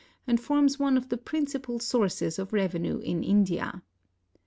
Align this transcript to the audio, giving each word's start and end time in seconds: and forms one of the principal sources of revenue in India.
and 0.25 0.39
forms 0.41 0.79
one 0.79 0.97
of 0.97 1.09
the 1.09 1.15
principal 1.17 1.77
sources 1.77 2.39
of 2.39 2.53
revenue 2.53 2.97
in 3.01 3.23
India. 3.23 3.83